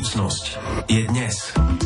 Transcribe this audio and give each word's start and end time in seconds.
Budúcnosť 0.00 0.56
je 0.88 1.04
dnes. 1.12 1.36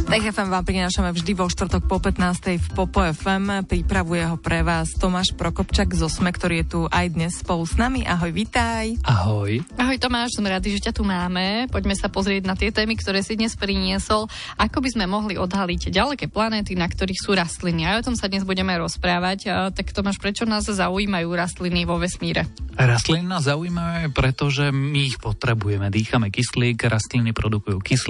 Tech 0.06 0.22
FM 0.22 0.46
vám 0.46 0.62
prinášame 0.62 1.10
vždy 1.10 1.34
vo 1.34 1.50
štvrtok 1.50 1.82
po 1.90 1.98
15. 1.98 2.62
v 2.62 2.66
Popo 2.70 3.02
FM. 3.02 3.66
Pripravuje 3.66 4.22
ho 4.22 4.38
pre 4.38 4.62
vás 4.62 4.94
Tomáš 4.94 5.34
Prokopčak 5.34 5.90
z 5.90 6.06
Osme, 6.06 6.30
ktorý 6.30 6.62
je 6.62 6.66
tu 6.70 6.80
aj 6.94 7.10
dnes 7.10 7.34
spolu 7.34 7.66
s 7.66 7.74
nami. 7.74 8.06
Ahoj, 8.06 8.30
vitaj. 8.30 9.02
Ahoj. 9.02 9.66
Ahoj 9.74 9.98
Tomáš, 9.98 10.38
som 10.38 10.46
rady, 10.46 10.78
že 10.78 10.86
ťa 10.86 10.92
tu 10.94 11.02
máme. 11.02 11.66
Poďme 11.74 11.98
sa 11.98 12.06
pozrieť 12.06 12.46
na 12.46 12.54
tie 12.54 12.70
témy, 12.70 12.94
ktoré 12.94 13.18
si 13.26 13.34
dnes 13.34 13.58
priniesol. 13.58 14.30
Ako 14.62 14.78
by 14.78 14.94
sme 14.94 15.10
mohli 15.10 15.34
odhaliť 15.34 15.90
ďaleké 15.90 16.30
planéty, 16.30 16.78
na 16.78 16.86
ktorých 16.86 17.18
sú 17.18 17.34
rastliny. 17.34 17.82
A 17.82 17.98
o 17.98 18.06
tom 18.06 18.14
sa 18.14 18.30
dnes 18.30 18.46
budeme 18.46 18.78
rozprávať. 18.78 19.74
Tak 19.74 19.90
Tomáš, 19.90 20.22
prečo 20.22 20.46
nás 20.46 20.70
zaujímajú 20.70 21.34
rastliny 21.34 21.82
vo 21.82 21.98
vesmíre? 21.98 22.46
Rastliny 22.78 23.26
nás 23.26 23.50
zaujímajú, 23.50 24.14
pretože 24.14 24.70
my 24.70 25.02
ich 25.02 25.18
potrebujeme. 25.18 25.90
Dýchame 25.90 26.30
kyslík, 26.30 26.86
rastliny 26.86 27.34
produkujú 27.34 27.82
kyslík. 27.82 28.02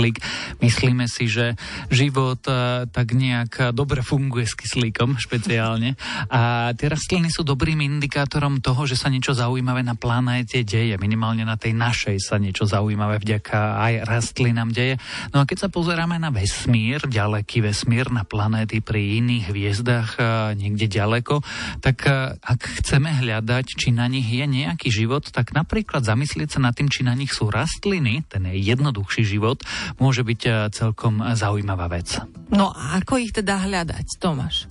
Myslíme 0.59 1.07
si, 1.07 1.31
že 1.31 1.55
život 1.93 2.43
e, 2.47 2.87
tak 2.89 3.15
nejak 3.15 3.77
dobre 3.77 4.01
funguje 4.01 4.49
s 4.49 4.59
kyslíkom 4.59 5.17
špeciálne. 5.21 5.95
A 6.31 6.73
tie 6.75 6.91
rastliny 6.91 7.31
sú 7.31 7.47
dobrým 7.47 7.79
indikátorom 7.85 8.59
toho, 8.59 8.89
že 8.89 8.99
sa 8.99 9.13
niečo 9.13 9.37
zaujímavé 9.37 9.85
na 9.87 9.95
planéte 9.95 10.63
deje. 10.67 10.97
Minimálne 10.99 11.47
na 11.47 11.55
tej 11.55 11.77
našej 11.77 12.17
sa 12.19 12.41
niečo 12.41 12.65
zaujímavé 12.65 13.21
vďaka 13.21 13.79
aj 13.79 13.93
rastlinám 14.09 14.71
deje. 14.75 14.99
No 15.31 15.43
a 15.43 15.49
keď 15.49 15.67
sa 15.67 15.69
pozeráme 15.71 16.19
na 16.19 16.35
vesmír, 16.35 17.05
ďaleký 17.05 17.65
vesmír, 17.65 18.09
na 18.11 18.23
planéty 18.23 18.81
pri 18.81 19.23
iných 19.23 19.45
hviezdach 19.51 20.09
e, 20.17 20.23
niekde 20.59 20.87
ďaleko, 20.91 21.41
tak 21.81 22.07
e, 22.07 22.37
ak 22.39 22.61
chceme 22.83 23.11
hľadať, 23.11 23.67
či 23.75 23.91
na 23.91 24.07
nich 24.11 24.27
je 24.27 24.45
nejaký 24.45 24.89
život, 24.91 25.27
tak 25.31 25.53
napríklad 25.57 26.05
zamyslieť 26.07 26.59
sa 26.59 26.61
nad 26.63 26.73
tým, 26.77 26.89
či 26.91 27.03
na 27.03 27.17
nich 27.17 27.33
sú 27.35 27.49
rastliny, 27.51 28.27
ten 28.29 28.47
je 28.49 28.57
jednoduchší 28.61 29.25
život, 29.27 29.63
môže 29.99 30.25
byť 30.25 30.73
celkom 30.75 31.21
zaujímavá 31.35 31.89
vec. 31.89 32.21
No 32.53 32.71
a 32.71 33.01
ako 33.01 33.19
ich 33.21 33.33
teda 33.35 33.61
hľadať, 33.65 34.07
Tomáš? 34.21 34.71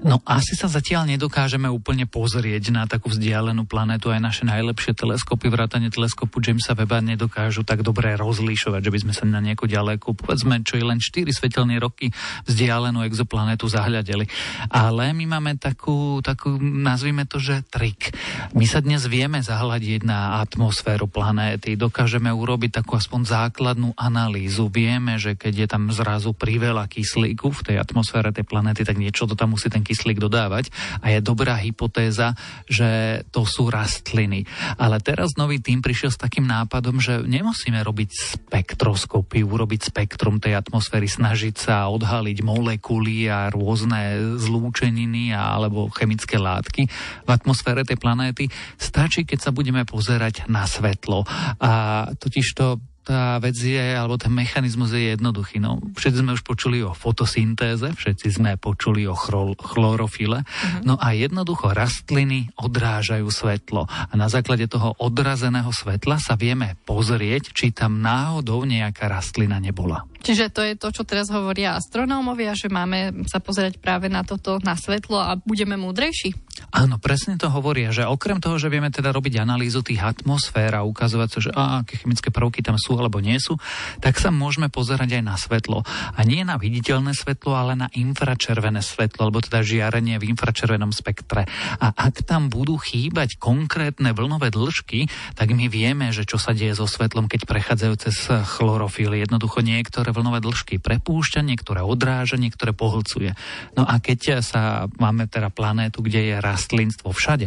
No 0.00 0.24
asi 0.24 0.56
sa 0.56 0.64
zatiaľ 0.64 1.12
nedokážeme 1.12 1.68
úplne 1.68 2.08
pozrieť 2.08 2.72
na 2.72 2.88
takú 2.88 3.12
vzdialenú 3.12 3.68
planetu. 3.68 4.08
Aj 4.08 4.16
naše 4.16 4.48
najlepšie 4.48 4.96
teleskopy, 4.96 5.52
vrátane 5.52 5.92
teleskopu 5.92 6.40
Jamesa 6.40 6.72
Weba 6.72 7.04
nedokážu 7.04 7.68
tak 7.68 7.84
dobre 7.84 8.16
rozlíšovať, 8.16 8.80
že 8.80 8.92
by 8.96 8.98
sme 9.04 9.12
sa 9.12 9.28
na 9.28 9.44
nejakú 9.44 9.68
ďalekú, 9.68 10.16
povedzme, 10.16 10.64
čo 10.64 10.80
je 10.80 10.84
len 10.88 11.04
4 11.04 11.28
svetelné 11.28 11.76
roky 11.76 12.08
vzdialenú 12.48 13.04
exoplanetu 13.04 13.68
zahľadeli. 13.68 14.24
Ale 14.72 15.12
my 15.12 15.36
máme 15.36 15.60
takú, 15.60 16.24
takú, 16.24 16.56
nazvime 16.56 17.28
to, 17.28 17.36
že 17.36 17.60
trik. 17.68 18.16
My 18.56 18.64
sa 18.64 18.80
dnes 18.80 19.04
vieme 19.04 19.44
zahľadiť 19.44 20.00
na 20.08 20.40
atmosféru 20.40 21.12
planéty, 21.12 21.76
dokážeme 21.76 22.32
urobiť 22.32 22.80
takú 22.80 22.96
aspoň 22.96 23.28
základnú 23.28 23.92
analýzu. 24.00 24.72
Vieme, 24.72 25.20
že 25.20 25.36
keď 25.36 25.54
je 25.60 25.68
tam 25.68 25.92
zrazu 25.92 26.32
priveľa 26.32 26.88
kyslíku 26.88 27.52
v 27.52 27.60
tej 27.68 27.76
atmosfére 27.76 28.32
tej 28.32 28.48
planéty, 28.48 28.80
tak 28.80 28.96
niečo 28.96 29.28
to 29.28 29.36
tam 29.36 29.52
musí 29.52 29.68
ten 29.68 29.89
kyslík 29.90 30.22
dodávať 30.22 30.70
a 31.02 31.10
je 31.10 31.18
dobrá 31.18 31.58
hypotéza, 31.58 32.38
že 32.70 33.22
to 33.34 33.42
sú 33.42 33.66
rastliny. 33.66 34.46
Ale 34.78 35.02
teraz 35.02 35.34
nový 35.34 35.58
tým 35.58 35.82
prišiel 35.82 36.14
s 36.14 36.22
takým 36.22 36.46
nápadom, 36.46 37.02
že 37.02 37.26
nemusíme 37.26 37.82
robiť 37.82 38.38
spektroskopiu, 38.38 39.50
urobiť 39.50 39.90
spektrum 39.90 40.38
tej 40.38 40.54
atmosféry, 40.54 41.10
snažiť 41.10 41.54
sa 41.58 41.90
odhaliť 41.90 42.38
molekuly 42.46 43.26
a 43.26 43.50
rôzne 43.50 44.38
zlúčeniny 44.38 45.34
alebo 45.34 45.90
chemické 45.90 46.38
látky 46.38 46.86
v 47.26 47.28
atmosfére 47.28 47.82
tej 47.82 47.98
planéty. 47.98 48.46
Stačí, 48.78 49.26
keď 49.26 49.50
sa 49.50 49.50
budeme 49.50 49.82
pozerať 49.82 50.46
na 50.46 50.68
svetlo. 50.70 51.26
A 51.58 52.06
totiž 52.14 52.46
to 52.54 52.78
tá 53.04 53.40
vec 53.40 53.56
je, 53.56 53.80
alebo 53.80 54.20
ten 54.20 54.32
mechanizmus 54.32 54.92
je 54.92 55.16
jednoduchý. 55.16 55.58
No, 55.58 55.80
všetci 55.96 56.20
sme 56.20 56.36
už 56.36 56.42
počuli 56.44 56.84
o 56.84 56.92
fotosyntéze, 56.92 57.96
všetci 57.96 58.28
sme 58.40 58.60
počuli 58.60 59.08
o 59.08 59.16
chrol, 59.16 59.56
chlorofile. 59.56 60.44
Uh-huh. 60.44 60.82
No 60.84 60.94
a 61.00 61.16
jednoducho 61.16 61.72
rastliny 61.72 62.52
odrážajú 62.60 63.26
svetlo. 63.32 63.88
A 63.88 64.12
na 64.14 64.28
základe 64.28 64.68
toho 64.68 64.94
odrazeného 65.00 65.72
svetla 65.72 66.20
sa 66.20 66.36
vieme 66.36 66.76
pozrieť, 66.84 67.56
či 67.56 67.72
tam 67.72 68.04
náhodou 68.04 68.62
nejaká 68.68 69.08
rastlina 69.08 69.56
nebola. 69.58 70.04
Čiže 70.20 70.52
to 70.52 70.60
je 70.60 70.74
to, 70.76 70.92
čo 70.92 71.02
teraz 71.08 71.32
hovoria 71.32 71.80
astronómovia, 71.80 72.52
že 72.52 72.68
máme 72.68 73.24
sa 73.24 73.40
pozerať 73.40 73.80
práve 73.80 74.12
na 74.12 74.20
toto, 74.20 74.60
na 74.60 74.76
svetlo 74.76 75.16
a 75.16 75.40
budeme 75.40 75.80
múdrejší? 75.80 76.36
Áno, 76.70 77.00
presne 77.00 77.40
to 77.40 77.48
hovoria, 77.48 77.90
že 77.90 78.06
okrem 78.06 78.38
toho, 78.38 78.60
že 78.60 78.70
vieme 78.70 78.92
teda 78.92 79.10
robiť 79.10 79.42
analýzu 79.42 79.82
tých 79.82 80.04
atmosfér 80.04 80.78
a 80.78 80.86
ukazovať 80.86 81.28
sa, 81.32 81.38
že 81.40 81.50
á, 81.50 81.64
aké 81.82 82.04
chemické 82.04 82.28
prvky 82.30 82.62
tam 82.62 82.78
sú 82.78 82.94
alebo 82.94 83.18
nie 83.18 83.40
sú, 83.40 83.58
tak 83.98 84.20
sa 84.20 84.30
môžeme 84.30 84.70
pozerať 84.70 85.18
aj 85.18 85.22
na 85.26 85.34
svetlo. 85.34 85.82
A 86.14 86.20
nie 86.22 86.46
na 86.46 86.60
viditeľné 86.60 87.16
svetlo, 87.16 87.58
ale 87.58 87.74
na 87.74 87.88
infračervené 87.90 88.84
svetlo, 88.84 89.26
alebo 89.26 89.42
teda 89.42 89.66
žiarenie 89.66 90.20
v 90.22 90.30
infračervenom 90.30 90.94
spektre. 90.94 91.48
A 91.82 91.90
ak 91.90 92.22
tam 92.22 92.52
budú 92.52 92.78
chýbať 92.78 93.40
konkrétne 93.42 94.14
vlnové 94.14 94.54
dĺžky, 94.54 95.10
tak 95.34 95.50
my 95.50 95.66
vieme, 95.66 96.14
že 96.14 96.22
čo 96.22 96.38
sa 96.38 96.54
deje 96.54 96.78
so 96.78 96.86
svetlom, 96.86 97.26
keď 97.26 97.50
prechádzajú 97.50 97.94
cez 97.98 98.16
chlorofíly. 98.30 99.26
Jednoducho 99.26 99.64
niektoré 99.64 100.14
vlnové 100.14 100.38
dĺžky 100.38 100.78
prepúšťa, 100.78 101.42
niektoré 101.42 101.82
odráža, 101.82 102.38
niektoré 102.38 102.70
pohlcuje. 102.70 103.34
No 103.74 103.82
a 103.82 103.98
keď 103.98 104.42
sa 104.42 104.86
máme 105.02 105.26
teda 105.26 105.50
planétu, 105.50 106.02
kde 106.02 106.34
je 106.34 106.36
rastlinstvo 106.50 107.14
všade, 107.14 107.46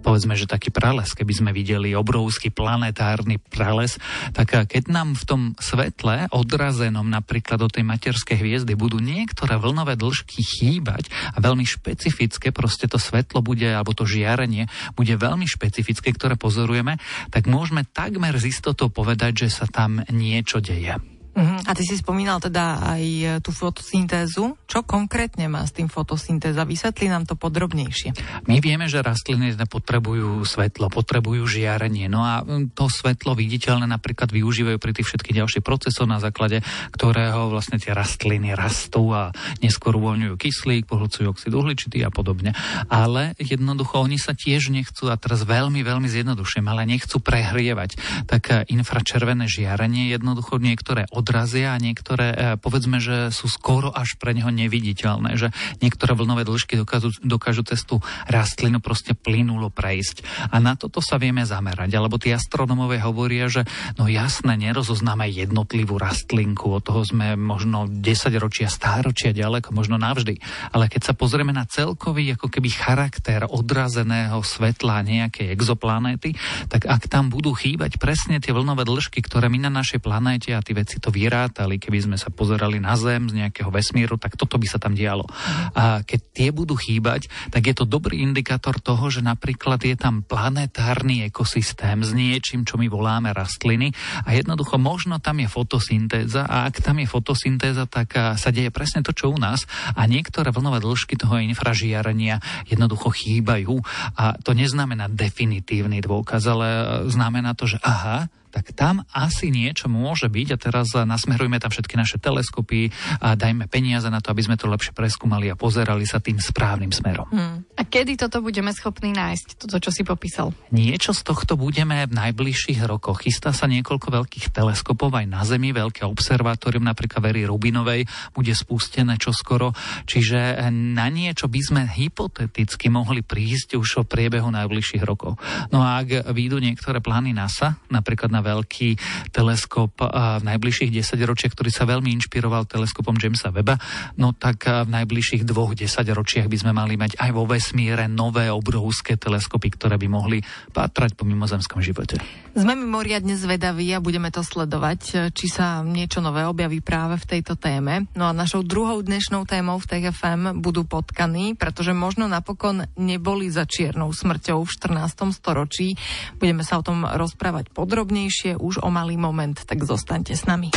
povedzme, 0.00 0.38
že 0.38 0.48
taký 0.48 0.70
prales, 0.70 1.12
keby 1.12 1.32
sme 1.34 1.50
videli 1.50 1.92
obrovský 1.92 2.54
planetárny 2.54 3.42
prales, 3.42 3.98
tak 4.32 4.54
keď 4.70 4.88
nám 4.88 5.18
v 5.18 5.26
tom 5.26 5.40
svetle 5.58 6.30
odrazenom 6.30 7.04
napríklad 7.04 7.60
do 7.60 7.68
tej 7.68 7.84
materskej 7.84 8.38
hviezdy 8.38 8.72
budú 8.78 9.02
niektoré 9.02 9.58
vlnové 9.58 9.98
dĺžky 9.98 10.40
chýbať 10.40 11.10
a 11.34 11.42
veľmi 11.42 11.66
špecifické, 11.66 12.54
proste 12.54 12.86
to 12.86 12.96
svetlo 12.96 13.42
bude, 13.42 13.66
alebo 13.66 13.92
to 13.92 14.08
žiarenie 14.08 14.70
bude 14.94 15.12
veľmi 15.12 15.44
špecifické, 15.44 16.14
ktoré 16.14 16.38
pozorujeme, 16.38 16.96
tak 17.28 17.50
môžeme 17.50 17.84
takmer 17.84 18.38
z 18.38 18.54
istotou 18.54 18.88
povedať, 18.88 19.46
že 19.46 19.48
sa 19.50 19.66
tam 19.68 20.00
niečo 20.08 20.62
deje. 20.62 21.17
Uh-huh. 21.38 21.62
A 21.62 21.70
ty 21.70 21.86
si 21.86 21.94
spomínal 21.94 22.42
teda 22.42 22.82
aj 22.98 23.04
e, 23.06 23.26
tú 23.38 23.54
fotosyntézu. 23.54 24.58
Čo 24.66 24.82
konkrétne 24.82 25.46
má 25.46 25.62
s 25.62 25.70
tým 25.70 25.86
fotosyntéza? 25.86 26.66
Vysvetli 26.66 27.06
nám 27.06 27.30
to 27.30 27.38
podrobnejšie. 27.38 28.10
My 28.50 28.58
vieme, 28.58 28.90
že 28.90 28.98
rastliny 28.98 29.54
potrebujú 29.54 30.42
svetlo, 30.42 30.90
potrebujú 30.90 31.46
žiarenie. 31.46 32.10
No 32.10 32.26
a 32.26 32.42
to 32.74 32.90
svetlo 32.90 33.38
viditeľné 33.38 33.86
napríklad 33.86 34.34
využívajú 34.34 34.82
pri 34.82 34.92
tých 34.98 35.14
všetkých 35.14 35.38
ďalších 35.38 35.64
procesoch, 35.64 36.10
na 36.10 36.18
základe 36.18 36.58
ktorého 36.90 37.54
vlastne 37.54 37.78
tie 37.78 37.94
rastliny 37.94 38.58
rastú 38.58 39.14
a 39.14 39.30
neskôr 39.62 39.94
uvoľňujú 39.94 40.34
kyslík, 40.34 40.90
pohľcujú 40.90 41.26
oxid 41.30 41.54
uhličitý 41.54 42.02
a 42.02 42.10
podobne. 42.10 42.50
Ale 42.90 43.38
jednoducho 43.38 44.02
oni 44.02 44.18
sa 44.18 44.34
tiež 44.34 44.74
nechcú, 44.74 45.06
a 45.06 45.14
teraz 45.14 45.46
veľmi, 45.46 45.86
veľmi 45.86 46.10
zjednodušujem, 46.10 46.66
ale 46.66 46.88
nechcú 46.88 47.22
prehrievať. 47.22 47.90
Tak 48.26 48.42
e, 48.50 48.52
infračervené 48.74 49.46
žiarenie 49.46 50.10
jednoducho 50.10 50.58
niektoré 50.58 51.06
od 51.12 51.27
odrazia 51.28 51.76
a 51.76 51.82
niektoré, 51.82 52.32
e, 52.32 52.36
povedzme, 52.56 53.04
že 53.04 53.28
sú 53.28 53.52
skoro 53.52 53.92
až 53.92 54.16
pre 54.16 54.32
neho 54.32 54.48
neviditeľné, 54.48 55.36
že 55.36 55.52
niektoré 55.84 56.16
vlnové 56.16 56.48
dĺžky 56.48 56.80
dokážu, 56.80 57.12
dokážu 57.20 57.68
cez 57.68 57.84
tú 57.84 58.00
rastlinu 58.24 58.80
proste 58.80 59.12
plynulo 59.12 59.68
prejsť. 59.68 60.24
A 60.48 60.56
na 60.56 60.72
toto 60.80 61.04
sa 61.04 61.20
vieme 61.20 61.44
zamerať, 61.44 61.92
alebo 61.92 62.16
tí 62.16 62.32
astronómové 62.32 62.96
hovoria, 63.04 63.52
že 63.52 63.68
no 64.00 64.08
jasné, 64.08 64.56
nerozoznáme 64.56 65.28
jednotlivú 65.28 66.00
rastlinku, 66.00 66.80
od 66.80 66.82
toho 66.88 67.04
sme 67.04 67.36
možno 67.36 67.84
10 67.84 68.32
ročia, 68.40 68.72
stáročia 68.72 69.36
ďaleko, 69.36 69.76
možno 69.76 70.00
navždy. 70.00 70.40
Ale 70.72 70.88
keď 70.88 71.12
sa 71.12 71.12
pozrieme 71.12 71.52
na 71.52 71.68
celkový 71.68 72.40
ako 72.40 72.48
keby 72.48 72.72
charakter 72.72 73.44
odrazeného 73.44 74.40
svetla 74.40 75.04
nejakej 75.04 75.52
exoplanéty, 75.52 76.32
tak 76.72 76.88
ak 76.88 77.12
tam 77.12 77.28
budú 77.28 77.52
chýbať 77.52 78.00
presne 78.00 78.40
tie 78.40 78.56
vlnové 78.56 78.88
dĺžky, 78.88 79.20
ktoré 79.20 79.52
my 79.52 79.68
na 79.68 79.68
našej 79.68 80.00
planéte 80.00 80.56
a 80.56 80.64
tie 80.64 80.72
veci 80.72 80.96
to 80.96 81.17
vyrátali, 81.18 81.82
keby 81.82 82.06
sme 82.06 82.16
sa 82.16 82.30
pozerali 82.30 82.78
na 82.78 82.94
Zem 82.94 83.26
z 83.26 83.42
nejakého 83.42 83.74
vesmíru, 83.74 84.14
tak 84.14 84.38
toto 84.38 84.54
by 84.54 84.66
sa 84.70 84.78
tam 84.78 84.94
dialo. 84.94 85.26
A 85.74 86.06
keď 86.06 86.20
tie 86.30 86.48
budú 86.54 86.78
chýbať, 86.78 87.26
tak 87.50 87.66
je 87.66 87.74
to 87.74 87.82
dobrý 87.82 88.22
indikátor 88.22 88.78
toho, 88.78 89.10
že 89.10 89.18
napríklad 89.18 89.82
je 89.82 89.98
tam 89.98 90.22
planetárny 90.22 91.26
ekosystém 91.26 92.06
s 92.06 92.14
niečím, 92.14 92.62
čo 92.62 92.78
my 92.78 92.86
voláme 92.86 93.34
rastliny. 93.34 93.90
A 94.22 94.38
jednoducho 94.38 94.78
možno 94.78 95.18
tam 95.18 95.42
je 95.42 95.50
fotosyntéza 95.50 96.46
a 96.46 96.70
ak 96.70 96.78
tam 96.78 97.02
je 97.02 97.10
fotosyntéza, 97.10 97.90
tak 97.90 98.14
sa 98.14 98.54
deje 98.54 98.70
presne 98.70 99.02
to, 99.02 99.10
čo 99.10 99.34
u 99.34 99.38
nás. 99.40 99.66
A 99.98 100.06
niektoré 100.06 100.54
vlnové 100.54 100.78
dĺžky 100.78 101.18
toho 101.18 101.42
infražiarenia 101.42 102.38
jednoducho 102.70 103.10
chýbajú. 103.10 103.82
A 104.14 104.38
to 104.38 104.54
neznamená 104.54 105.10
definitívny 105.10 105.98
dôkaz, 106.04 106.44
ale 106.46 106.68
znamená 107.08 107.56
to, 107.56 107.66
že 107.66 107.80
aha, 107.80 108.28
tak 108.48 108.72
tam 108.72 109.04
asi 109.12 109.52
niečo 109.52 109.86
môže 109.86 110.26
byť 110.26 110.48
a 110.54 110.56
teraz 110.58 110.88
nasmerujme 110.96 111.60
tam 111.60 111.70
všetky 111.70 111.94
naše 111.94 112.16
teleskopy 112.18 112.90
a 113.20 113.36
dajme 113.36 113.68
peniaze 113.68 114.08
na 114.08 114.18
to, 114.18 114.32
aby 114.32 114.42
sme 114.44 114.56
to 114.56 114.66
lepšie 114.66 114.96
preskúmali 114.96 115.52
a 115.52 115.58
pozerali 115.58 116.08
sa 116.08 116.18
tým 116.18 116.40
správnym 116.40 116.90
smerom. 116.90 117.28
Hmm. 117.28 117.68
A 117.76 117.82
kedy 117.84 118.18
toto 118.18 118.40
budeme 118.42 118.72
schopní 118.72 119.14
nájsť, 119.14 119.60
toto, 119.60 119.76
čo 119.78 119.90
si 119.92 120.02
popísal? 120.02 120.50
Niečo 120.74 121.12
z 121.14 121.22
tohto 121.22 121.54
budeme 121.54 122.08
v 122.08 122.12
najbližších 122.12 122.82
rokoch. 122.84 123.22
Chystá 123.22 123.52
sa 123.52 123.68
niekoľko 123.70 124.08
veľkých 124.10 124.50
teleskopov 124.50 125.14
aj 125.14 125.26
na 125.28 125.44
Zemi, 125.44 125.70
veľké 125.70 126.08
observatórium, 126.08 126.84
napríklad 126.88 127.20
Very 127.22 127.44
Rubinovej, 127.44 128.08
bude 128.32 128.52
spustené 128.56 129.20
čoskoro. 129.20 129.76
Čiže 130.08 130.58
na 130.72 131.06
niečo 131.12 131.46
by 131.46 131.60
sme 131.60 131.82
hypoteticky 131.86 132.88
mohli 132.88 133.20
prísť 133.22 133.76
už 133.76 134.04
v 134.04 134.10
priebehu 134.10 134.48
najbližších 134.48 135.04
rokov. 135.04 135.36
No 135.70 135.84
a 135.84 136.00
ak 136.00 136.32
výjdu 136.32 136.58
niektoré 136.62 136.98
plány 136.98 137.36
NASA, 137.36 137.78
napríklad 137.92 138.32
na 138.32 138.37
veľký 138.40 138.98
teleskop 139.30 139.94
v 139.98 140.42
najbližších 140.44 140.90
10 140.92 141.28
ročiach, 141.28 141.52
ktorý 141.54 141.70
sa 141.72 141.84
veľmi 141.88 142.10
inšpiroval 142.20 142.68
teleskopom 142.68 143.16
Jamesa 143.18 143.50
Weba, 143.50 143.76
no 144.16 144.34
tak 144.34 144.66
v 144.66 144.88
najbližších 144.88 145.42
dvoch 145.44 145.74
10 145.74 145.88
ročiach 146.12 146.46
by 146.46 146.56
sme 146.58 146.72
mali 146.72 146.94
mať 146.94 147.18
aj 147.18 147.30
vo 147.34 147.44
vesmíre 147.48 148.06
nové 148.06 148.48
obrovské 148.48 149.18
teleskopy, 149.18 149.74
ktoré 149.74 149.96
by 149.98 150.08
mohli 150.10 150.38
pátrať 150.70 151.14
po 151.18 151.26
mimozemskom 151.26 151.82
živote. 151.82 152.20
Sme 152.54 152.74
mimoriadne 152.74 153.38
zvedaví 153.38 153.90
a 153.94 154.02
budeme 154.02 154.30
to 154.34 154.42
sledovať, 154.42 155.30
či 155.34 155.46
sa 155.46 155.82
niečo 155.82 156.18
nové 156.18 156.42
objaví 156.42 156.82
práve 156.82 157.18
v 157.18 157.38
tejto 157.38 157.54
téme. 157.54 158.10
No 158.18 158.26
a 158.26 158.36
našou 158.36 158.66
druhou 158.66 158.98
dnešnou 159.02 159.46
témou 159.46 159.78
v 159.78 159.86
TFM 159.86 160.58
budú 160.58 160.82
potkany, 160.82 161.54
pretože 161.54 161.94
možno 161.94 162.26
napokon 162.26 162.90
neboli 162.98 163.50
za 163.52 163.66
čiernou 163.66 164.10
smrťou 164.10 164.66
v 164.66 164.70
14. 164.70 165.38
storočí. 165.38 165.94
Budeme 166.42 166.66
sa 166.66 166.80
o 166.80 166.86
tom 166.86 167.06
rozprávať 167.06 167.70
podrobnejšie 167.70 168.27
už 168.60 168.84
o 168.84 168.88
malý 168.92 169.16
moment, 169.16 169.56
tak 169.56 169.82
zostaňte 169.82 170.36
s 170.36 170.44
nami. 170.44 170.68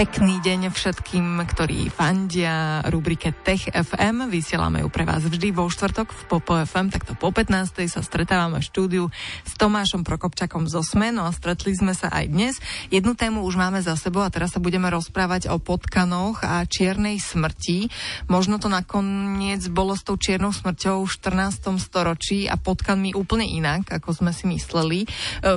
Pekný 0.00 0.40
deň 0.40 0.72
všetkým, 0.72 1.44
ktorí 1.44 1.92
fandia 1.92 2.80
rubrike 2.88 3.36
Tech 3.44 3.68
FM. 3.68 4.32
Vysielame 4.32 4.80
ju 4.80 4.88
pre 4.88 5.04
vás 5.04 5.20
vždy 5.28 5.52
vo 5.52 5.68
štvrtok 5.68 6.08
v 6.16 6.22
Popo 6.24 6.56
FM, 6.56 6.88
takto 6.88 7.12
po 7.12 7.28
15. 7.28 7.84
sa 7.84 8.00
stretávame 8.00 8.64
v 8.64 8.68
štúdiu 8.72 9.04
s 9.44 9.52
Tomášom 9.60 10.00
Prokopčakom 10.00 10.64
zo 10.72 10.80
SME, 10.80 11.12
no 11.12 11.28
a 11.28 11.36
stretli 11.36 11.76
sme 11.76 11.92
sa 11.92 12.08
aj 12.08 12.32
dnes. 12.32 12.56
Jednu 12.88 13.12
tému 13.12 13.44
už 13.44 13.60
máme 13.60 13.84
za 13.84 13.92
sebou 13.92 14.24
a 14.24 14.32
teraz 14.32 14.56
sa 14.56 14.60
budeme 14.64 14.88
rozprávať 14.88 15.52
o 15.52 15.60
potkanoch 15.60 16.48
a 16.48 16.64
čiernej 16.64 17.20
smrti. 17.20 17.92
Možno 18.24 18.56
to 18.56 18.72
nakoniec 18.72 19.68
bolo 19.68 19.92
s 19.92 20.00
tou 20.00 20.16
čiernou 20.16 20.56
smrťou 20.56 21.04
v 21.04 21.12
14. 21.12 21.76
storočí 21.76 22.48
a 22.48 22.56
potkanmi 22.56 23.12
úplne 23.12 23.44
inak, 23.44 23.92
ako 24.00 24.16
sme 24.16 24.32
si 24.32 24.48
mysleli. 24.48 25.04
E, 25.04 25.08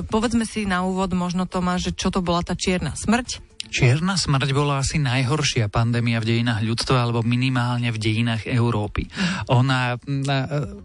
povedzme 0.04 0.44
si 0.44 0.68
na 0.68 0.84
úvod 0.84 1.16
možno 1.16 1.48
Tomáš, 1.48 1.88
že 1.88 1.96
čo 1.96 2.12
to 2.12 2.20
bola 2.20 2.44
tá 2.44 2.52
čierna 2.52 2.92
smrť 2.92 3.53
Čierna 3.74 4.14
smrť 4.14 4.54
bola 4.54 4.78
asi 4.78 5.02
najhoršia 5.02 5.66
pandémia 5.66 6.22
v 6.22 6.30
dejinách 6.30 6.62
ľudstva 6.62 7.10
alebo 7.10 7.26
minimálne 7.26 7.90
v 7.90 7.98
dejinách 7.98 8.46
Európy. 8.46 9.10
Ona 9.50 9.98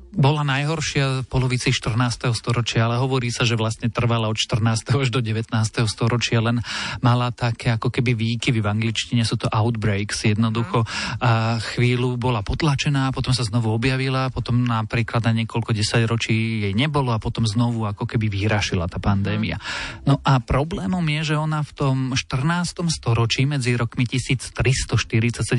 bola 0.09 0.41
najhoršia 0.41 1.21
v 1.21 1.27
polovici 1.29 1.69
14. 1.69 2.33
storočia, 2.33 2.89
ale 2.89 2.97
hovorí 2.97 3.29
sa, 3.29 3.45
že 3.45 3.53
vlastne 3.53 3.93
trvala 3.93 4.25
od 4.25 4.41
14. 4.41 5.05
až 5.05 5.13
do 5.13 5.21
19. 5.21 5.53
storočia, 5.85 6.41
len 6.41 6.65
mala 7.05 7.29
také 7.29 7.77
ako 7.77 7.93
keby 7.93 8.17
výkyvy 8.17 8.57
v 8.57 8.71
angličtine, 8.73 9.21
sú 9.21 9.37
to 9.37 9.45
outbreaks, 9.53 10.25
jednoducho 10.25 10.81
a 11.21 11.61
chvíľu 11.61 12.17
bola 12.17 12.41
potlačená, 12.41 13.13
potom 13.13 13.37
sa 13.37 13.45
znovu 13.45 13.69
objavila, 13.69 14.33
potom 14.33 14.65
napríklad 14.65 15.29
na 15.29 15.37
niekoľko 15.37 15.77
desať 15.77 16.09
ročí 16.09 16.65
jej 16.65 16.73
nebolo 16.73 17.13
a 17.13 17.21
potom 17.21 17.45
znovu 17.45 17.85
ako 17.85 18.09
keby 18.09 18.33
vyrašila 18.33 18.89
tá 18.89 18.97
pandémia. 18.97 19.61
No 20.09 20.17
a 20.25 20.41
problémom 20.41 21.05
je, 21.21 21.21
že 21.31 21.35
ona 21.37 21.61
v 21.61 21.71
tom 21.77 21.97
14 22.17 22.78
storočí 22.87 23.43
medzi 23.43 23.75
rokmi 23.75 24.07
1347 24.07 24.95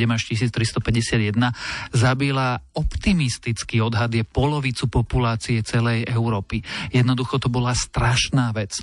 až 0.09 0.23
1351 0.33 1.93
zabila 1.93 2.57
optimistický 2.73 3.85
odhad 3.85 4.09
je 4.17 4.25
polovicu 4.25 4.89
populácie 4.89 5.61
celej 5.61 6.09
Európy. 6.09 6.65
Jednoducho 6.89 7.37
to 7.37 7.53
bola 7.53 7.77
strašná 7.77 8.57
vec 8.57 8.81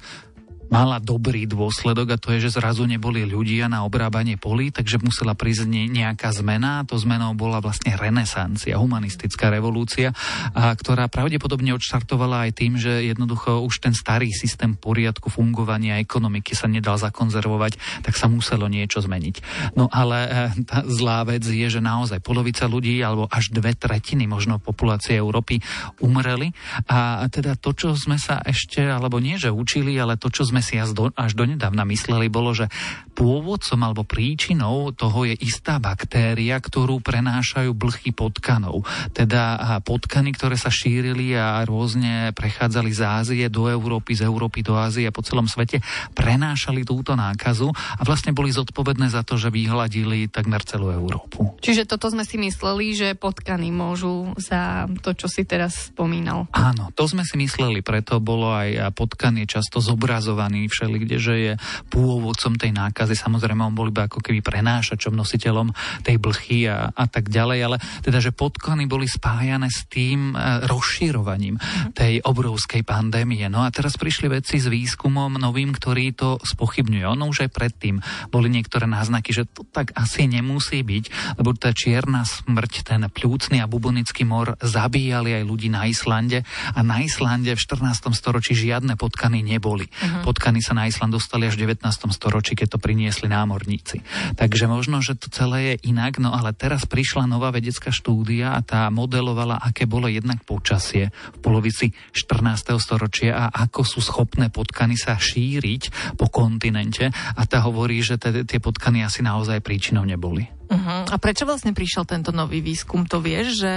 mala 0.68 1.00
dobrý 1.00 1.48
dôsledok 1.48 2.16
a 2.16 2.22
to 2.22 2.36
je, 2.36 2.48
že 2.48 2.60
zrazu 2.60 2.84
neboli 2.84 3.24
ľudia 3.24 3.72
na 3.72 3.84
obrábanie 3.88 4.36
polí, 4.36 4.72
takže 4.72 5.00
musela 5.00 5.34
prísť 5.34 5.68
nejaká 5.68 6.32
zmena. 6.36 6.84
To 6.88 7.00
zmenou 7.00 7.34
bola 7.34 7.64
vlastne 7.64 7.96
renesancia, 7.96 8.80
humanistická 8.80 9.48
revolúcia, 9.52 10.12
a 10.54 10.72
ktorá 10.76 11.08
pravdepodobne 11.08 11.72
odštartovala 11.76 12.48
aj 12.48 12.52
tým, 12.56 12.74
že 12.76 13.10
jednoducho 13.10 13.64
už 13.64 13.84
ten 13.84 13.94
starý 13.96 14.32
systém 14.32 14.76
poriadku 14.76 15.32
fungovania 15.32 16.00
ekonomiky 16.04 16.54
sa 16.54 16.70
nedal 16.70 17.00
zakonzervovať, 17.00 18.04
tak 18.04 18.14
sa 18.20 18.28
muselo 18.28 18.68
niečo 18.68 19.00
zmeniť. 19.02 19.36
No 19.76 19.88
ale 19.90 20.18
e, 20.26 20.30
tá 20.68 20.84
zlá 20.86 21.24
vec 21.24 21.44
je, 21.48 21.68
že 21.68 21.82
naozaj 21.82 22.20
polovica 22.22 22.68
ľudí 22.68 23.00
alebo 23.02 23.26
až 23.32 23.50
dve 23.52 23.74
tretiny 23.74 24.28
možno 24.28 24.60
populácie 24.60 25.18
Európy 25.18 25.60
umreli 26.04 26.52
a 26.88 27.26
teda 27.32 27.56
to, 27.58 27.74
čo 27.74 27.96
sme 27.98 28.20
sa 28.20 28.44
ešte, 28.44 28.84
alebo 28.84 29.18
nie, 29.18 29.40
že 29.40 29.54
učili, 29.54 29.98
ale 29.98 30.20
to, 30.20 30.30
čo 30.30 30.46
sme 30.48 30.57
sme 30.58 30.66
si 30.66 30.82
až, 30.82 30.98
do, 30.98 31.14
až 31.14 31.38
donedávna 31.38 31.86
mysleli, 31.86 32.34
bolo, 32.34 32.50
že 32.50 32.66
pôvodcom 33.14 33.78
alebo 33.78 34.02
príčinou 34.02 34.90
toho 34.90 35.30
je 35.30 35.38
istá 35.38 35.78
baktéria, 35.78 36.58
ktorú 36.58 36.98
prenášajú 36.98 37.78
blchy 37.78 38.10
potkanov. 38.10 38.82
Teda 39.14 39.78
potkany, 39.86 40.34
ktoré 40.34 40.58
sa 40.58 40.74
šírili 40.74 41.38
a 41.38 41.62
rôzne 41.62 42.34
prechádzali 42.34 42.90
z 42.90 43.02
Ázie 43.06 43.46
do 43.54 43.70
Európy, 43.70 44.18
z 44.18 44.26
Európy 44.26 44.66
do 44.66 44.74
Ázie 44.74 45.14
po 45.14 45.22
celom 45.22 45.46
svete, 45.46 45.78
prenášali 46.18 46.82
túto 46.82 47.14
nákazu 47.14 47.70
a 47.70 48.02
vlastne 48.02 48.34
boli 48.34 48.50
zodpovedné 48.50 49.14
za 49.14 49.22
to, 49.22 49.38
že 49.38 49.54
vyhladili 49.54 50.26
takmer 50.26 50.66
celú 50.66 50.90
Európu. 50.90 51.54
Čiže 51.62 51.86
toto 51.86 52.10
sme 52.10 52.26
si 52.26 52.42
mysleli, 52.42 52.98
že 52.98 53.14
potkany 53.14 53.70
môžu 53.70 54.34
za 54.42 54.90
to, 55.06 55.14
čo 55.14 55.30
si 55.30 55.46
teraz 55.46 55.94
spomínal. 55.94 56.50
Áno, 56.50 56.90
to 56.98 57.06
sme 57.06 57.22
si 57.22 57.38
mysleli, 57.38 57.86
preto 57.86 58.18
bolo 58.18 58.58
aj 58.58 58.90
potkan 58.98 59.38
je 59.38 59.46
často 59.46 59.78
zobrazované 59.78 60.47
všeli 60.50 60.88
všelikde, 60.88 61.18
že 61.20 61.36
je 61.36 61.54
pôvodcom 61.92 62.56
tej 62.56 62.72
nákazy. 62.72 63.20
Samozrejme, 63.20 63.60
on 63.60 63.76
bol 63.76 63.92
iba 63.92 64.08
ako 64.08 64.24
keby 64.24 64.40
prenášačom, 64.40 65.12
nositeľom 65.14 65.76
tej 66.08 66.16
blchy 66.16 66.66
a, 66.72 66.96
a 66.96 67.06
tak 67.12 67.28
ďalej, 67.28 67.60
ale 67.60 67.78
teda, 68.02 68.24
že 68.24 68.32
podklony 68.32 68.88
boli 68.88 69.04
spájané 69.04 69.68
s 69.68 69.84
tým 69.86 70.32
e, 70.32 70.64
rozširovaním 70.64 71.60
tej 71.92 72.24
obrovskej 72.24 72.88
pandémie. 72.88 73.44
No 73.52 73.68
a 73.68 73.70
teraz 73.70 74.00
prišli 74.00 74.32
vedci 74.32 74.64
s 74.64 74.72
výskumom 74.72 75.36
novým, 75.36 75.76
ktorý 75.76 76.16
to 76.16 76.30
spochybňuje. 76.40 77.04
Ono 77.04 77.28
už 77.28 77.46
aj 77.46 77.52
predtým 77.52 78.00
boli 78.32 78.48
niektoré 78.48 78.88
náznaky, 78.88 79.36
že 79.36 79.44
to 79.44 79.68
tak 79.68 79.92
asi 79.94 80.26
nemusí 80.26 80.82
byť, 80.88 81.36
lebo 81.38 81.52
tá 81.54 81.76
čierna 81.76 82.24
smrť, 82.24 82.74
ten 82.88 83.04
pľúcný 83.12 83.60
a 83.60 83.68
bubonický 83.68 84.24
mor 84.24 84.56
zabíjali 84.64 85.36
aj 85.36 85.44
ľudí 85.44 85.68
na 85.68 85.86
Islande 85.86 86.48
a 86.74 86.80
na 86.80 87.04
Islande 87.04 87.54
v 87.54 87.60
14. 87.60 88.16
storočí 88.16 88.56
žiadne 88.56 88.96
potkany 88.96 89.44
neboli. 89.44 89.92
Uh-huh 89.92 90.37
potkany 90.38 90.62
sa 90.62 90.78
na 90.78 90.86
Island 90.86 91.18
dostali 91.18 91.50
až 91.50 91.58
v 91.58 91.74
19. 91.74 91.82
storočí, 92.14 92.54
keď 92.54 92.78
to 92.78 92.80
priniesli 92.80 93.26
námorníci. 93.26 94.06
Takže 94.38 94.70
možno, 94.70 95.02
že 95.02 95.18
to 95.18 95.34
celé 95.34 95.74
je 95.74 95.90
inak, 95.90 96.22
no 96.22 96.30
ale 96.30 96.54
teraz 96.54 96.86
prišla 96.86 97.26
nová 97.26 97.50
vedecká 97.50 97.90
štúdia 97.90 98.54
a 98.54 98.62
tá 98.62 98.86
modelovala, 98.94 99.58
aké 99.58 99.90
bolo 99.90 100.06
jednak 100.06 100.46
počasie 100.46 101.10
v 101.10 101.38
polovici 101.42 101.90
14. 102.14 102.78
storočia 102.78 103.50
a 103.50 103.66
ako 103.66 103.82
sú 103.82 103.98
schopné 103.98 104.54
potkany 104.54 104.94
sa 104.94 105.18
šíriť 105.18 106.14
po 106.14 106.30
kontinente 106.30 107.10
a 107.10 107.42
tá 107.50 107.66
hovorí, 107.66 108.06
že 108.06 108.22
tie 108.22 108.62
potkany 108.62 109.02
asi 109.02 109.26
naozaj 109.26 109.66
príčinou 109.66 110.06
neboli. 110.06 110.46
Uh-huh. 110.70 111.02
A 111.10 111.18
prečo 111.18 111.50
vlastne 111.50 111.74
prišiel 111.74 112.06
tento 112.06 112.30
nový 112.30 112.62
výskum? 112.62 113.10
To 113.10 113.26
vieš, 113.26 113.66
že 113.66 113.72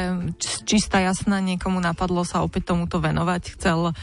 čistá 0.69 1.01
jasná 1.01 1.41
niekomu 1.41 1.81
napadlo 1.81 2.21
sa 2.21 2.45
opäť 2.45 2.77
tomuto 2.77 3.01
venovať, 3.01 3.57
chcel 3.57 3.97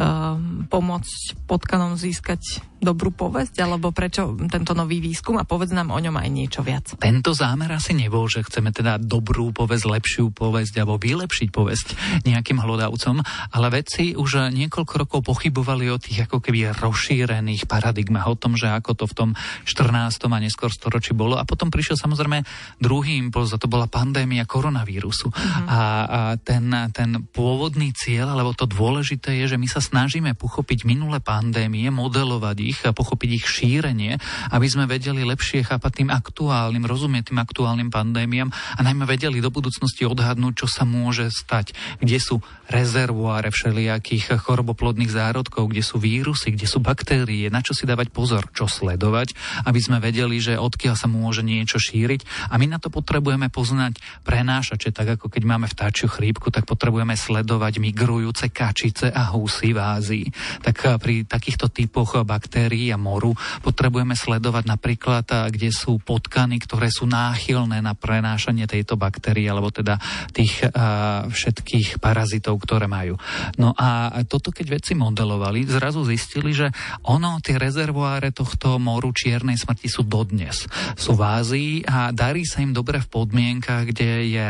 um, 0.00 0.66
pomóc 0.70 1.04
spotkanom 1.28 1.96
zyskać 1.96 2.40
dobrú 2.80 3.12
povesť, 3.12 3.60
alebo 3.62 3.92
prečo 3.92 4.32
tento 4.48 4.72
nový 4.72 5.04
výskum 5.04 5.36
a 5.36 5.44
povedz 5.44 5.76
nám 5.76 5.92
o 5.92 6.00
ňom 6.00 6.16
aj 6.16 6.28
niečo 6.32 6.60
viac. 6.64 6.96
Tento 6.96 7.36
zámer 7.36 7.68
asi 7.76 7.92
nebol, 7.92 8.24
že 8.26 8.40
chceme 8.40 8.72
teda 8.72 8.96
dobrú 8.96 9.52
povesť, 9.52 9.84
lepšiu 9.84 10.24
povesť 10.32 10.80
alebo 10.80 10.96
vylepšiť 10.96 11.48
povesť 11.52 11.88
nejakým 12.24 12.58
hlodavcom, 12.58 13.20
ale 13.52 13.66
vedci 13.68 14.16
už 14.16 14.50
niekoľko 14.50 14.94
rokov 14.96 15.20
pochybovali 15.28 15.92
o 15.92 16.00
tých 16.00 16.24
ako 16.24 16.40
keby 16.40 16.72
rozšírených 16.72 17.68
paradigmách, 17.68 18.26
o 18.26 18.36
tom, 18.40 18.56
že 18.56 18.72
ako 18.72 18.92
to 18.96 19.04
v 19.04 19.14
tom 19.14 19.30
14. 19.68 20.16
a 20.16 20.38
neskôr 20.40 20.72
storočí 20.72 21.12
bolo. 21.12 21.36
A 21.36 21.44
potom 21.44 21.68
prišiel 21.68 22.00
samozrejme 22.00 22.42
druhý 22.80 23.20
impuls, 23.20 23.52
a 23.52 23.60
to 23.60 23.68
bola 23.68 23.90
pandémia 23.90 24.48
koronavírusu. 24.48 25.28
Uh-huh. 25.28 25.64
A, 25.68 25.80
a 26.08 26.20
ten, 26.40 26.72
ten 26.96 27.28
pôvodný 27.28 27.92
cieľ, 27.92 28.32
alebo 28.32 28.56
to 28.56 28.64
dôležité 28.64 29.36
je, 29.44 29.54
že 29.54 29.60
my 29.60 29.68
sa 29.68 29.84
snažíme 29.84 30.32
pochopiť 30.38 30.88
minulé 30.88 31.20
pandémie, 31.20 31.90
modelovať 31.92 32.56
ich, 32.62 32.69
pochopiť 32.78 33.30
ich 33.40 33.46
šírenie, 33.46 34.20
aby 34.54 34.66
sme 34.70 34.86
vedeli 34.86 35.26
lepšie 35.26 35.66
chápať 35.66 36.04
tým 36.04 36.10
aktuálnym, 36.12 36.86
rozumieť 36.86 37.32
tým 37.32 37.40
aktuálnym 37.40 37.88
pandémiám 37.90 38.50
a 38.50 38.80
najmä 38.84 39.08
vedeli 39.08 39.42
do 39.42 39.50
budúcnosti 39.50 40.06
odhadnúť, 40.06 40.62
čo 40.62 40.66
sa 40.70 40.86
môže 40.86 41.32
stať, 41.32 41.72
kde 41.98 42.18
sú 42.20 42.44
rezervoáre 42.68 43.50
všelijakých 43.50 44.38
choroboplodných 44.44 45.10
zárodkov, 45.10 45.72
kde 45.72 45.82
sú 45.82 45.96
vírusy, 45.98 46.52
kde 46.54 46.68
sú 46.68 46.78
baktérie, 46.78 47.48
na 47.48 47.64
čo 47.64 47.72
si 47.72 47.88
dávať 47.88 48.12
pozor, 48.12 48.46
čo 48.52 48.68
sledovať, 48.68 49.34
aby 49.66 49.80
sme 49.80 49.98
vedeli, 49.98 50.38
že 50.38 50.60
odkiaľ 50.60 50.94
sa 50.94 51.08
môže 51.08 51.40
niečo 51.40 51.80
šíriť. 51.80 52.52
A 52.52 52.60
my 52.60 52.76
na 52.76 52.78
to 52.78 52.92
potrebujeme 52.92 53.48
poznať 53.48 53.98
prenášače, 54.22 54.92
tak 54.92 55.16
ako 55.16 55.32
keď 55.32 55.42
máme 55.48 55.66
vtáčiu 55.66 56.06
chrípku, 56.12 56.52
tak 56.52 56.68
potrebujeme 56.68 57.16
sledovať 57.16 57.80
migrujúce 57.80 58.52
kačice 58.52 59.08
a 59.08 59.32
húsy 59.32 59.72
v 59.72 59.80
Ázii. 59.80 60.26
Tak 60.60 61.00
pri 61.00 61.24
takýchto 61.24 61.72
typoch 61.72 62.20
baktérií 62.20 62.59
a 62.68 62.98
moru 63.00 63.32
potrebujeme 63.62 64.12
sledovať 64.12 64.64
napríklad, 64.66 65.26
kde 65.48 65.70
sú 65.72 66.02
potkany, 66.02 66.60
ktoré 66.60 66.92
sú 66.92 67.08
náchylné 67.08 67.80
na 67.80 67.96
prenášanie 67.96 68.68
tejto 68.68 69.00
baktérie, 69.00 69.48
alebo 69.48 69.72
teda 69.72 69.96
tých 70.34 70.66
uh, 70.66 71.30
všetkých 71.30 72.02
parazitov, 72.02 72.60
ktoré 72.60 72.90
majú. 72.90 73.16
No 73.56 73.72
a 73.78 74.20
toto 74.26 74.50
keď 74.50 74.80
vedci 74.80 74.92
modelovali, 74.98 75.64
zrazu 75.64 76.04
zistili, 76.04 76.52
že 76.52 76.68
ono, 77.06 77.38
tie 77.40 77.56
rezervoáre 77.56 78.34
tohto 78.34 78.76
moru 78.76 79.14
čiernej 79.14 79.56
smrti 79.56 79.88
sú 79.88 80.02
dodnes. 80.04 80.66
Sú 80.98 81.14
v 81.14 81.22
Ázii 81.22 81.72
a 81.86 82.10
darí 82.10 82.42
sa 82.42 82.60
im 82.60 82.74
dobre 82.74 82.98
v 82.98 83.08
podmienkach, 83.08 83.88
kde 83.88 84.34
je 84.34 84.46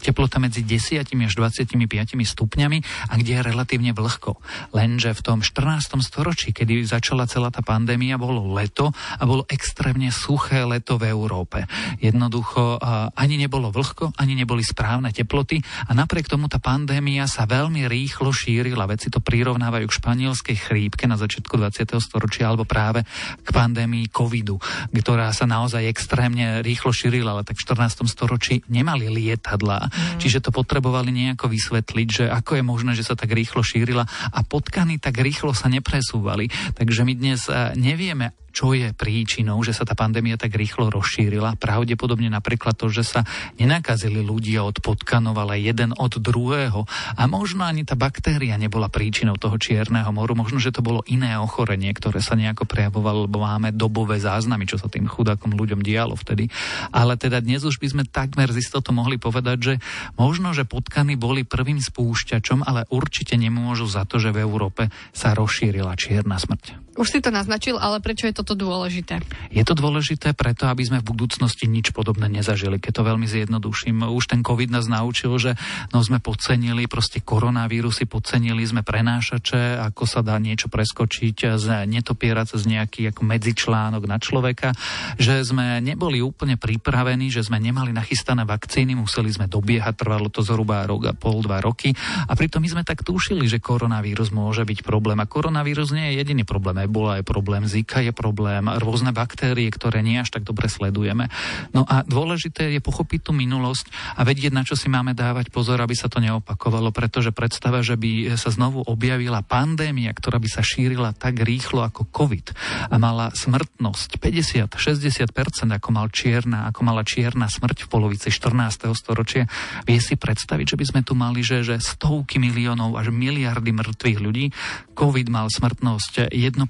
teplota 0.00 0.40
medzi 0.40 0.64
10 0.64 1.04
až 1.04 1.34
25 1.36 1.76
stupňami 2.24 2.78
a 3.12 3.14
kde 3.20 3.32
je 3.38 3.42
relatívne 3.44 3.92
vlhko. 3.92 4.40
Lenže 4.72 5.12
v 5.12 5.20
tom 5.20 5.38
14. 5.44 6.00
storočí, 6.00 6.56
kedy 6.56 6.88
začala 6.88 7.28
celá 7.28 7.51
tá 7.52 7.60
pandémia, 7.60 8.16
bolo 8.16 8.56
leto 8.56 8.88
a 8.90 9.22
bolo 9.28 9.44
extrémne 9.46 10.08
suché 10.08 10.64
leto 10.64 10.96
v 10.96 11.12
Európe. 11.12 11.68
Jednoducho 12.00 12.80
ani 13.12 13.36
nebolo 13.36 13.68
vlhko, 13.68 14.16
ani 14.16 14.32
neboli 14.32 14.64
správne 14.64 15.12
teploty 15.12 15.60
a 15.86 15.92
napriek 15.92 16.32
tomu 16.32 16.48
tá 16.48 16.56
pandémia 16.56 17.28
sa 17.28 17.44
veľmi 17.44 17.84
rýchlo 17.84 18.32
šírila. 18.32 18.88
Veci 18.88 19.12
to 19.12 19.20
prirovnávajú 19.20 19.84
k 19.84 19.96
španielskej 20.00 20.56
chrípke 20.56 21.04
na 21.04 21.20
začiatku 21.20 21.60
20. 21.60 22.00
storočia 22.00 22.48
alebo 22.48 22.64
práve 22.64 23.04
k 23.44 23.48
pandémii 23.52 24.08
covidu, 24.08 24.56
ktorá 24.88 25.28
sa 25.36 25.44
naozaj 25.44 25.84
extrémne 25.84 26.64
rýchlo 26.64 26.94
šírila, 26.94 27.36
ale 27.36 27.44
tak 27.44 27.60
v 27.60 27.66
14. 27.68 28.08
storočí 28.08 28.64
nemali 28.70 29.12
lietadla, 29.12 29.92
mm. 29.92 30.18
čiže 30.22 30.40
to 30.40 30.54
potrebovali 30.54 31.10
nejako 31.12 31.50
vysvetliť, 31.50 32.08
že 32.08 32.24
ako 32.30 32.56
je 32.56 32.64
možné, 32.64 32.92
že 32.96 33.04
sa 33.04 33.18
tak 33.18 33.34
rýchlo 33.34 33.60
šírila 33.60 34.06
a 34.06 34.38
potkany 34.46 35.02
tak 35.02 35.18
rýchlo 35.18 35.50
sa 35.52 35.66
nepresúvali. 35.66 36.48
Takže 36.78 37.02
my 37.02 37.12
dnes 37.18 37.41
eh, 37.48 37.72
nevieme, 37.74 38.32
čo 38.52 38.76
je 38.76 38.92
príčinou, 38.92 39.58
že 39.64 39.72
sa 39.72 39.88
tá 39.88 39.96
pandémia 39.96 40.36
tak 40.36 40.52
rýchlo 40.52 40.92
rozšírila. 40.92 41.56
Pravdepodobne 41.56 42.28
napríklad 42.28 42.76
to, 42.76 42.92
že 42.92 43.02
sa 43.02 43.20
nenakazili 43.56 44.20
ľudia 44.20 44.62
od 44.62 44.78
potkanov, 44.84 45.34
ale 45.40 45.64
jeden 45.64 45.96
od 45.96 46.20
druhého. 46.20 46.84
A 47.16 47.24
možno 47.26 47.64
ani 47.64 47.82
tá 47.88 47.96
baktéria 47.96 48.54
nebola 48.60 48.92
príčinou 48.92 49.40
toho 49.40 49.56
čierneho 49.56 50.12
moru. 50.12 50.36
Možno, 50.36 50.60
že 50.60 50.70
to 50.70 50.84
bolo 50.84 51.00
iné 51.08 51.34
ochorenie, 51.40 51.90
ktoré 51.96 52.20
sa 52.20 52.36
nejako 52.36 52.68
prejavovalo, 52.68 53.26
lebo 53.26 53.40
máme 53.40 53.72
dobové 53.72 54.20
záznamy, 54.20 54.68
čo 54.68 54.76
sa 54.76 54.92
tým 54.92 55.08
chudákom 55.08 55.56
ľuďom 55.56 55.80
dialo 55.80 56.14
vtedy. 56.14 56.52
Ale 56.92 57.16
teda 57.16 57.40
dnes 57.40 57.64
už 57.64 57.80
by 57.80 57.88
sme 57.88 58.04
takmer 58.04 58.52
z 58.52 58.60
istotou 58.60 58.92
mohli 58.92 59.16
povedať, 59.16 59.58
že 59.58 59.74
možno, 60.20 60.52
že 60.52 60.68
potkany 60.68 61.16
boli 61.16 61.48
prvým 61.48 61.80
spúšťačom, 61.80 62.68
ale 62.68 62.84
určite 62.92 63.40
nemôžu 63.40 63.88
za 63.88 64.04
to, 64.04 64.20
že 64.20 64.30
v 64.30 64.44
Európe 64.44 64.92
sa 65.16 65.32
rozšírila 65.32 65.96
čierna 65.96 66.36
smrť. 66.36 66.92
Už 66.92 67.08
si 67.08 67.24
to 67.24 67.32
naznačil, 67.32 67.80
ale 67.80 68.04
prečo 68.04 68.28
je 68.28 68.36
toto 68.42 68.68
dôležité? 68.68 69.22
Je 69.50 69.62
to 69.62 69.74
dôležité 69.74 70.34
preto, 70.36 70.66
aby 70.68 70.82
sme 70.84 70.98
v 71.00 71.14
budúcnosti 71.14 71.70
nič 71.70 71.94
podobné 71.96 72.28
nezažili, 72.28 72.82
keď 72.82 73.00
to 73.00 73.08
veľmi 73.08 73.26
zjednoduším. 73.26 74.06
Už 74.10 74.28
ten 74.30 74.44
COVID 74.44 74.70
nás 74.70 74.86
naučil, 74.86 75.34
že 75.40 75.54
no, 75.90 76.02
sme 76.02 76.18
podcenili 76.20 76.86
proste 76.86 77.24
koronavírusy, 77.24 78.06
podcenili 78.06 78.62
sme 78.62 78.84
prenášače, 78.84 79.80
ako 79.80 80.02
sa 80.04 80.20
dá 80.20 80.36
niečo 80.36 80.68
preskočiť 80.68 81.56
z 81.56 81.66
netopierať 81.88 82.60
z 82.60 82.64
nejaký 82.68 83.02
ako 83.14 83.22
medzičlánok 83.24 84.02
na 84.04 84.20
človeka, 84.20 84.76
že 85.16 85.40
sme 85.40 85.80
neboli 85.80 86.20
úplne 86.20 86.60
pripravení, 86.60 87.32
že 87.32 87.46
sme 87.46 87.56
nemali 87.56 87.94
nachystané 87.96 88.44
vakcíny, 88.44 88.92
museli 88.98 89.32
sme 89.32 89.48
dobiehať, 89.48 89.94
trvalo 89.96 90.28
to 90.28 90.44
zhruba 90.44 90.84
rok 90.84 91.08
a 91.08 91.14
pol, 91.16 91.40
dva 91.40 91.64
roky 91.64 91.96
a 92.28 92.32
pritom 92.36 92.60
my 92.60 92.68
sme 92.68 92.82
tak 92.84 93.06
tušili, 93.06 93.48
že 93.48 93.62
koronavírus 93.62 94.34
môže 94.34 94.66
byť 94.66 94.84
problém 94.84 95.16
a 95.22 95.26
koronavírus 95.26 95.94
nie 95.94 96.12
je 96.12 96.18
jediný 96.20 96.44
problém 96.44 96.82
ebola 96.82 97.22
je 97.22 97.24
problém, 97.24 97.62
zika 97.64 98.02
je 98.02 98.10
problém, 98.10 98.31
rôzne 98.80 99.12
baktérie, 99.12 99.68
ktoré 99.68 100.00
nie 100.00 100.18
až 100.18 100.34
tak 100.34 100.48
dobre 100.48 100.66
sledujeme. 100.66 101.28
No 101.76 101.84
a 101.84 102.02
dôležité 102.02 102.72
je 102.72 102.80
pochopiť 102.80 103.28
tú 103.28 103.32
minulosť 103.36 103.88
a 104.16 104.24
vedieť, 104.24 104.52
na 104.52 104.64
čo 104.64 104.74
si 104.74 104.88
máme 104.88 105.12
dávať 105.12 105.52
pozor, 105.52 105.80
aby 105.80 105.92
sa 105.92 106.08
to 106.08 106.18
neopakovalo, 106.18 106.90
pretože 106.90 107.34
predstava, 107.34 107.84
že 107.84 107.96
by 107.96 108.34
sa 108.36 108.52
znovu 108.52 108.84
objavila 108.86 109.44
pandémia, 109.44 110.12
ktorá 110.14 110.40
by 110.40 110.48
sa 110.48 110.62
šírila 110.64 111.12
tak 111.16 111.40
rýchlo 111.42 111.84
ako 111.84 112.08
COVID 112.08 112.46
a 112.92 112.96
mala 112.96 113.34
smrtnosť 113.34 114.20
50-60%, 114.20 115.72
ako, 115.72 115.88
mal 115.90 116.08
čierna, 116.12 116.68
ako 116.70 116.80
mala 116.86 117.02
čierna 117.02 117.48
smrť 117.50 117.86
v 117.86 117.88
polovici 117.90 118.28
14. 118.30 118.92
storočia, 118.94 119.48
vie 119.84 119.98
si 119.98 120.14
predstaviť, 120.14 120.76
že 120.76 120.78
by 120.78 120.84
sme 120.86 121.00
tu 121.02 121.12
mali, 121.18 121.40
že, 121.42 121.66
že 121.66 121.80
stovky 121.82 122.38
miliónov 122.38 122.94
až 122.94 123.10
miliardy 123.10 123.74
mŕtvych 123.74 124.18
ľudí. 124.22 124.46
COVID 124.94 125.26
mal 125.32 125.50
smrtnosť 125.50 126.30
1% 126.30 126.62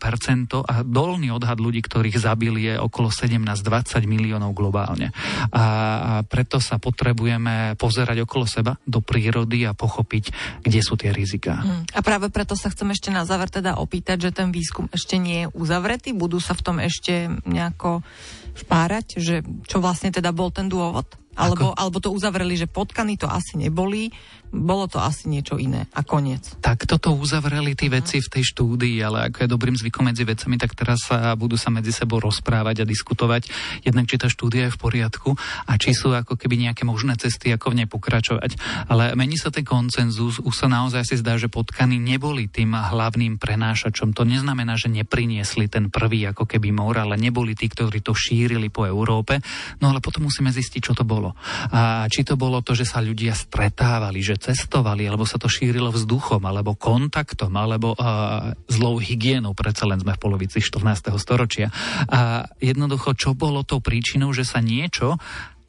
a 0.63 0.75
dolný 0.87 1.29
odhad 1.35 1.52
ľudí, 1.59 1.81
ktorých 1.85 2.17
zabili 2.21 2.73
je 2.73 2.75
okolo 2.79 3.11
17-20 3.11 4.05
miliónov 4.07 4.55
globálne. 4.55 5.11
A, 5.53 6.23
preto 6.29 6.63
sa 6.63 6.79
potrebujeme 6.79 7.75
pozerať 7.77 8.25
okolo 8.25 8.45
seba 8.47 8.79
do 8.87 9.03
prírody 9.03 9.65
a 9.67 9.77
pochopiť, 9.77 10.25
kde 10.63 10.81
sú 10.81 10.95
tie 10.97 11.11
rizika. 11.11 11.61
Hmm. 11.61 11.83
A 11.93 12.01
práve 12.01 12.29
preto 12.29 12.55
sa 12.55 12.71
chcem 12.71 12.89
ešte 12.93 13.11
na 13.11 13.27
záver 13.27 13.51
teda 13.51 13.77
opýtať, 13.81 14.31
že 14.31 14.37
ten 14.37 14.49
výskum 14.55 14.89
ešte 14.93 15.17
nie 15.19 15.47
je 15.47 15.51
uzavretý, 15.53 16.15
budú 16.15 16.39
sa 16.39 16.57
v 16.57 16.65
tom 16.65 16.77
ešte 16.79 17.29
nejako 17.49 18.05
špárať, 18.53 19.17
že 19.17 19.41
čo 19.65 19.81
vlastne 19.81 20.13
teda 20.13 20.31
bol 20.31 20.53
ten 20.53 20.69
dôvod? 20.69 21.22
Alebo, 21.33 21.73
alebo 21.73 21.99
to 21.99 22.13
uzavreli, 22.13 22.61
že 22.61 22.69
potkany 22.69 23.17
to 23.17 23.25
asi 23.25 23.57
neboli, 23.57 24.13
bolo 24.53 24.85
to 24.85 25.01
asi 25.01 25.33
niečo 25.33 25.57
iné 25.57 25.89
a 25.97 26.05
koniec. 26.05 26.61
Tak 26.61 26.85
toto 26.85 27.17
uzavreli 27.17 27.73
tí 27.73 27.89
veci 27.89 28.21
v 28.21 28.29
tej 28.29 28.53
štúdii, 28.53 29.01
ale 29.01 29.33
ako 29.33 29.49
je 29.49 29.49
dobrým 29.49 29.73
zvykom 29.73 30.13
medzi 30.13 30.29
vecami, 30.29 30.61
tak 30.61 30.77
teraz 30.77 31.09
sa 31.09 31.33
budú 31.41 31.57
sa 31.57 31.73
medzi 31.73 31.89
sebou 31.89 32.21
rozprávať 32.21 32.85
a 32.85 32.89
diskutovať, 32.89 33.49
jednak 33.81 34.13
či 34.13 34.21
tá 34.21 34.29
štúdia 34.29 34.69
je 34.69 34.75
v 34.77 34.83
poriadku 34.83 35.33
a 35.65 35.73
či 35.81 35.97
sú 35.97 36.13
ako 36.13 36.37
keby 36.37 36.69
nejaké 36.69 36.85
možné 36.85 37.17
cesty, 37.17 37.49
ako 37.49 37.73
v 37.73 37.81
nej 37.81 37.89
pokračovať. 37.89 38.61
Ale 38.93 39.17
mení 39.17 39.41
sa 39.41 39.49
ten 39.49 39.65
koncenzus, 39.65 40.37
už 40.45 40.53
sa 40.53 40.69
naozaj 40.69 41.09
si 41.09 41.17
zdá, 41.17 41.41
že 41.41 41.49
potkany 41.49 41.97
neboli 41.97 42.45
tým 42.53 42.77
hlavným 42.77 43.41
prenášačom. 43.41 44.13
To 44.13 44.29
neznamená, 44.29 44.77
že 44.77 44.93
nepriniesli 44.93 45.73
ten 45.73 45.89
prvý 45.89 46.29
ako 46.29 46.45
keby 46.45 46.77
mor, 46.77 47.01
ale 47.01 47.17
neboli 47.17 47.57
tí, 47.57 47.73
ktorí 47.73 48.05
to 48.05 48.13
šírili 48.13 48.69
po 48.69 48.85
Európe. 48.85 49.41
No 49.81 49.95
ale 49.95 50.05
potom 50.05 50.29
musíme 50.29 50.53
zistiť, 50.53 50.81
čo 50.83 50.97
to 50.99 51.07
bolo. 51.07 51.22
A 51.71 52.11
či 52.11 52.27
to 52.27 52.35
bolo 52.35 52.59
to, 52.65 52.75
že 52.75 52.89
sa 52.89 52.99
ľudia 52.99 53.37
stretávali, 53.37 54.19
že 54.25 54.41
cestovali, 54.41 55.07
alebo 55.07 55.23
sa 55.23 55.39
to 55.39 55.47
šírilo 55.47 55.95
vzduchom, 55.95 56.43
alebo 56.43 56.75
kontaktom, 56.75 57.55
alebo 57.55 57.95
uh, 57.95 58.57
zlou 58.67 58.99
hygienou, 58.99 59.55
predsa 59.55 59.87
len 59.87 60.03
sme 60.03 60.19
v 60.19 60.23
polovici 60.23 60.59
14. 60.59 61.13
storočia. 61.21 61.69
A 62.09 62.51
jednoducho, 62.59 63.15
čo 63.15 63.37
bolo 63.37 63.63
tou 63.63 63.79
príčinou, 63.79 64.33
že 64.33 64.43
sa 64.43 64.59
niečo 64.59 65.21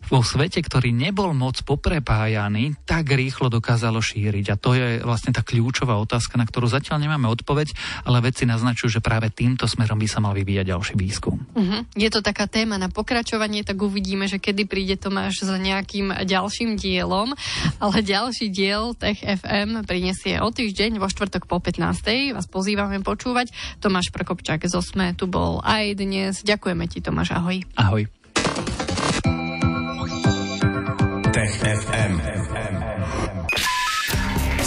vo 0.10 0.22
svete, 0.26 0.60
ktorý 0.60 0.92
nebol 0.92 1.32
moc 1.32 1.60
poprepájaný, 1.64 2.76
tak 2.84 3.12
rýchlo 3.12 3.48
dokázalo 3.52 4.00
šíriť. 4.00 4.46
A 4.54 4.60
to 4.60 4.76
je 4.76 5.04
vlastne 5.04 5.32
tá 5.36 5.46
kľúčová 5.46 6.00
otázka, 6.00 6.36
na 6.40 6.48
ktorú 6.48 6.68
zatiaľ 6.68 7.04
nemáme 7.04 7.28
odpoveď, 7.30 7.76
ale 8.08 8.24
vedci 8.24 8.48
naznačujú, 8.48 9.00
že 9.00 9.06
práve 9.06 9.30
týmto 9.32 9.68
smerom 9.70 10.00
by 10.00 10.08
sa 10.08 10.20
mal 10.24 10.34
vyvíjať 10.36 10.66
ďalší 10.70 10.96
výskum. 10.96 11.44
Uh-huh. 11.54 11.82
Je 11.94 12.10
to 12.10 12.24
taká 12.24 12.48
téma 12.48 12.80
na 12.80 12.88
pokračovanie, 12.88 13.66
tak 13.68 13.80
uvidíme, 13.80 14.28
že 14.28 14.40
kedy 14.40 14.66
príde 14.66 14.96
Tomáš 15.00 15.44
za 15.44 15.60
nejakým 15.60 16.24
ďalším 16.24 16.80
dielom, 16.80 17.36
ale 17.84 17.96
ďalší 18.06 18.50
diel 18.50 18.96
Tech 18.96 19.20
FM 19.20 19.84
prinesie 19.84 20.40
o 20.40 20.50
týždeň 20.50 20.98
vo 20.98 21.12
štvrtok 21.12 21.46
po 21.46 21.60
15. 21.60 22.36
Vás 22.36 22.48
pozývame 22.48 23.04
počúvať. 23.04 23.52
Tomáš 23.84 24.10
Prokopčák 24.16 24.64
zo 24.66 24.80
SME 24.80 25.14
tu 25.18 25.28
bol 25.28 25.60
aj 25.66 26.00
dnes. 26.00 26.34
Ďakujeme 26.42 26.86
ti, 26.88 27.04
Tomáš, 27.04 27.36
ahoj. 27.36 27.62
Ahoj. 27.76 28.23